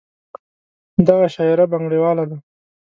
[1.07, 2.37] دغه شاعره بنګړیواله ده.